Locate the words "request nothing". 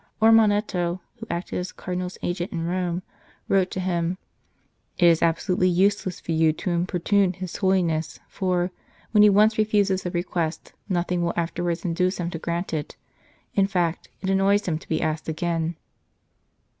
10.09-11.21